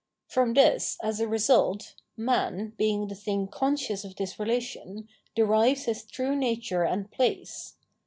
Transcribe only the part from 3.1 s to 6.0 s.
thing conscious of this relation, derives